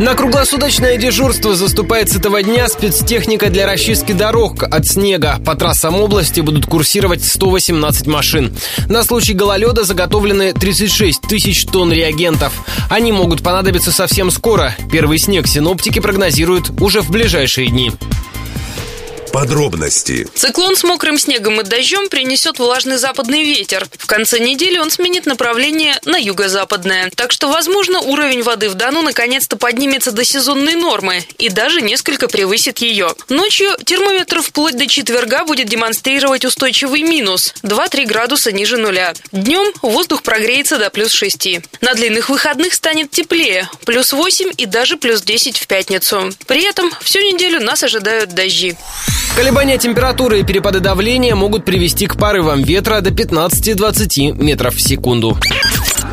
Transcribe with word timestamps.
На 0.00 0.14
круглосуточное 0.14 0.96
дежурство 0.96 1.54
заступает 1.54 2.08
с 2.08 2.16
этого 2.16 2.42
дня 2.42 2.68
спецтехника 2.68 3.50
для 3.50 3.66
расчистки 3.66 4.12
дорог 4.12 4.62
от 4.62 4.86
снега. 4.86 5.38
По 5.44 5.54
трассам 5.54 5.94
области 5.94 6.40
будут 6.40 6.64
курсировать 6.64 7.22
118 7.22 8.06
машин. 8.06 8.56
На 8.88 9.04
случай 9.04 9.34
гололеда 9.34 9.84
заготовлены 9.84 10.54
36 10.54 11.20
тысяч 11.20 11.66
тонн 11.66 11.92
реагентов. 11.92 12.64
Они 12.88 13.12
могут 13.12 13.42
понадобиться 13.42 13.92
совсем 13.92 14.30
скоро. 14.30 14.74
Первый 14.90 15.18
снег 15.18 15.46
синоптики 15.46 15.98
прогнозируют 15.98 16.70
уже 16.80 17.02
в 17.02 17.10
ближайшие 17.10 17.68
дни. 17.68 17.92
Подробности. 19.32 20.26
Циклон 20.34 20.76
с 20.76 20.82
мокрым 20.82 21.16
снегом 21.16 21.60
и 21.60 21.64
дождем 21.64 22.08
принесет 22.08 22.58
влажный 22.58 22.96
западный 22.96 23.44
ветер. 23.44 23.86
В 23.96 24.06
конце 24.06 24.40
недели 24.40 24.78
он 24.78 24.90
сменит 24.90 25.26
направление 25.26 25.98
на 26.04 26.16
юго-западное. 26.16 27.10
Так 27.14 27.30
что, 27.30 27.48
возможно, 27.48 28.00
уровень 28.00 28.42
воды 28.42 28.68
в 28.68 28.74
Дону 28.74 29.02
наконец-то 29.02 29.56
поднимется 29.56 30.10
до 30.10 30.24
сезонной 30.24 30.74
нормы 30.74 31.24
и 31.38 31.48
даже 31.48 31.80
несколько 31.80 32.28
превысит 32.28 32.78
ее. 32.78 33.14
Ночью 33.28 33.70
термометр 33.84 34.42
вплоть 34.42 34.76
до 34.76 34.86
четверга 34.86 35.44
будет 35.44 35.68
демонстрировать 35.68 36.44
устойчивый 36.44 37.02
минус– 37.02 37.54
2-3 37.62 38.06
градуса 38.06 38.52
ниже 38.52 38.78
нуля. 38.78 39.14
Днем 39.30 39.72
воздух 39.82 40.22
прогреется 40.22 40.78
до 40.78 40.90
плюс 40.90 41.12
6. 41.12 41.60
На 41.80 41.94
длинных 41.94 42.30
выходных 42.30 42.74
станет 42.74 43.10
теплее– 43.10 43.70
плюс 43.84 44.12
8 44.12 44.52
и 44.56 44.66
даже 44.66 44.96
плюс 44.96 45.22
10 45.22 45.56
в 45.56 45.66
пятницу. 45.66 46.30
При 46.46 46.64
этом 46.64 46.90
всю 47.00 47.20
неделю 47.20 47.60
нас 47.60 47.82
ожидают 47.82 48.30
дожди. 48.34 48.76
Колебания 49.40 49.78
температуры 49.78 50.40
и 50.40 50.42
перепады 50.42 50.80
давления 50.80 51.34
могут 51.34 51.64
привести 51.64 52.06
к 52.06 52.18
порывам 52.18 52.62
ветра 52.62 53.00
до 53.00 53.08
15-20 53.08 54.34
метров 54.34 54.74
в 54.74 54.82
секунду. 54.82 55.38